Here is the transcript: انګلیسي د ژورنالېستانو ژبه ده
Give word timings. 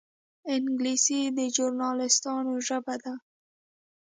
انګلیسي 0.55 1.21
د 1.37 1.39
ژورنالېستانو 1.55 2.53
ژبه 2.67 2.95
ده 3.03 3.13